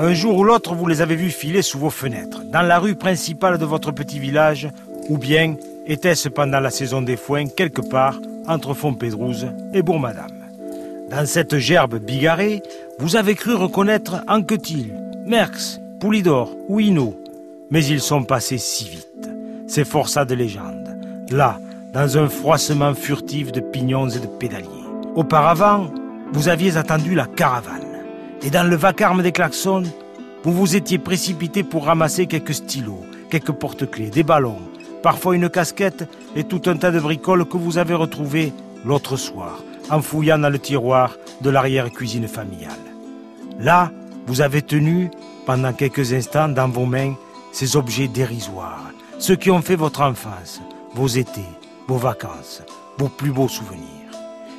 Un 0.00 0.14
jour 0.14 0.38
ou 0.38 0.44
l'autre, 0.44 0.76
vous 0.76 0.86
les 0.86 1.02
avez 1.02 1.16
vus 1.16 1.30
filer 1.30 1.60
sous 1.60 1.76
vos 1.76 1.90
fenêtres, 1.90 2.42
dans 2.44 2.62
la 2.62 2.78
rue 2.78 2.94
principale 2.94 3.58
de 3.58 3.64
votre 3.64 3.90
petit 3.90 4.20
village, 4.20 4.68
ou 5.08 5.18
bien 5.18 5.56
était-ce 5.88 6.28
pendant 6.28 6.60
la 6.60 6.70
saison 6.70 7.02
des 7.02 7.16
foins, 7.16 7.48
quelque 7.48 7.80
part 7.80 8.20
entre 8.46 8.74
Fontpédrouse 8.74 9.48
et 9.74 9.82
Bourg-Madame. 9.82 10.30
Dans 11.10 11.26
cette 11.26 11.58
gerbe 11.58 11.98
bigarrée, 11.98 12.62
vous 13.00 13.16
avez 13.16 13.34
cru 13.34 13.54
reconnaître 13.54 14.22
Anquetil, 14.28 14.94
Merx, 15.26 15.80
Poulidor 15.98 16.54
ou 16.68 16.78
Hinault, 16.78 17.18
mais 17.72 17.84
ils 17.84 18.00
sont 18.00 18.22
passés 18.22 18.58
si 18.58 18.88
vite. 18.88 19.28
C'est 19.66 19.84
forçat 19.84 20.24
de 20.24 20.36
légende. 20.36 20.96
Là, 21.30 21.58
dans 21.92 22.18
un 22.18 22.28
froissement 22.28 22.94
furtif 22.94 23.50
de 23.50 23.60
pignons 23.60 24.08
et 24.08 24.20
de 24.20 24.28
pédaliers. 24.28 24.68
Auparavant, 25.16 25.88
vous 26.32 26.48
aviez 26.48 26.76
attendu 26.76 27.16
la 27.16 27.26
caravane. 27.26 27.87
Et 28.42 28.50
dans 28.50 28.68
le 28.68 28.76
vacarme 28.76 29.22
des 29.22 29.32
klaxons, 29.32 29.82
vous 30.44 30.52
vous 30.52 30.76
étiez 30.76 30.98
précipité 30.98 31.64
pour 31.64 31.86
ramasser 31.86 32.26
quelques 32.26 32.54
stylos, 32.54 33.04
quelques 33.30 33.52
porte-clés, 33.52 34.10
des 34.10 34.22
ballons, 34.22 34.60
parfois 35.02 35.34
une 35.34 35.48
casquette 35.48 36.08
et 36.36 36.44
tout 36.44 36.62
un 36.66 36.76
tas 36.76 36.92
de 36.92 37.00
bricoles 37.00 37.46
que 37.46 37.56
vous 37.56 37.78
avez 37.78 37.94
retrouvées 37.94 38.52
l'autre 38.84 39.16
soir, 39.16 39.62
en 39.90 40.00
fouillant 40.00 40.38
dans 40.38 40.50
le 40.50 40.58
tiroir 40.60 41.16
de 41.40 41.50
l'arrière-cuisine 41.50 42.28
familiale. 42.28 42.70
Là, 43.58 43.90
vous 44.28 44.40
avez 44.40 44.62
tenu, 44.62 45.10
pendant 45.44 45.72
quelques 45.72 46.12
instants, 46.12 46.48
dans 46.48 46.68
vos 46.68 46.86
mains, 46.86 47.14
ces 47.50 47.76
objets 47.76 48.06
dérisoires, 48.06 48.92
ceux 49.18 49.36
qui 49.36 49.50
ont 49.50 49.62
fait 49.62 49.74
votre 49.74 50.02
enfance, 50.02 50.60
vos 50.94 51.08
étés, 51.08 51.40
vos 51.88 51.96
vacances, 51.96 52.62
vos 52.98 53.08
plus 53.08 53.32
beaux 53.32 53.48
souvenirs. 53.48 53.84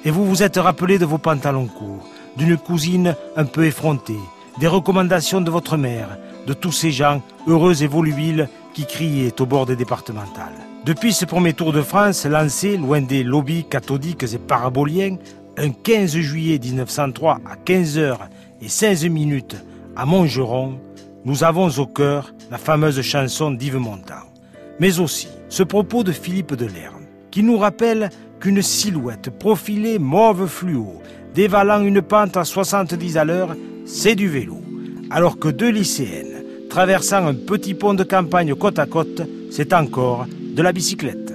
Et 0.04 0.12
vous 0.12 0.26
vous 0.26 0.44
êtes 0.44 0.58
rappelé 0.58 0.98
de 0.98 1.06
vos 1.06 1.18
pantalons 1.18 1.68
courts, 1.68 2.08
d'une 2.40 2.58
cousine 2.58 3.16
un 3.36 3.44
peu 3.44 3.66
effrontée, 3.66 4.18
des 4.60 4.68
recommandations 4.68 5.42
de 5.42 5.52
votre 5.52 5.76
mère, 5.76 6.18
de 6.48 6.54
tous 6.54 6.72
ces 6.72 6.90
gens 6.90 7.22
heureux 7.48 7.84
et 7.84 7.88
volubiles 7.88 8.48
qui 8.74 8.86
criaient 8.86 9.42
au 9.42 9.46
bord 9.46 9.66
des 9.66 9.76
départementales. 9.76 10.56
Depuis 10.86 11.12
ce 11.12 11.26
premier 11.26 11.54
Tour 11.54 11.74
de 11.74 11.82
France 11.82 12.26
lancé 12.26 12.78
loin 12.78 13.02
des 13.02 13.24
lobbies 13.24 13.66
cathodiques 13.66 14.24
et 14.24 14.38
paraboliens, 14.38 15.18
un 15.58 15.70
15 15.70 16.18
juillet 16.18 16.58
1903 16.58 17.42
à 17.46 17.56
15h 17.58 18.16
et 18.62 18.70
16 18.70 19.06
minutes 19.10 19.58
à 19.98 20.06
Montgeron, 20.06 20.80
nous 21.26 21.44
avons 21.44 21.68
au 21.68 21.86
cœur 21.86 22.34
la 22.50 22.58
fameuse 22.58 23.02
chanson 23.02 23.52
d'Yves 23.52 23.76
Montand. 23.78 24.26
Mais 24.80 25.02
aussi 25.02 25.28
ce 25.50 25.64
propos 25.64 26.04
de 26.04 26.14
Philippe 26.14 26.54
Delerme, 26.54 27.04
qui 27.32 27.44
nous 27.44 27.58
rappelle 27.58 28.10
qu'une 28.40 28.62
silhouette 28.62 29.30
profilée 29.30 30.00
mauve 30.00 30.48
fluo, 30.48 31.02
dévalant 31.34 31.84
une 31.84 32.02
pente 32.02 32.38
à 32.38 32.44
70 32.44 33.18
à 33.18 33.26
l'heure, 33.26 33.56
c'est 33.86 34.16
du 34.16 34.28
vélo, 34.28 34.62
alors 35.10 35.38
que 35.40 35.50
deux 35.50 35.70
lycéennes 35.70 36.44
traversant 36.70 37.26
un 37.26 37.34
petit 37.34 37.74
pont 37.74 37.96
de 37.96 38.04
campagne 38.04 38.54
côte 38.56 38.80
à 38.80 38.86
côte, 38.86 39.24
c'est 39.52 39.74
encore 39.74 40.28
de 40.30 40.62
la 40.62 40.72
bicyclette. 40.72 41.29